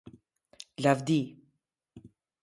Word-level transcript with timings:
Lavdi! 0.83 1.19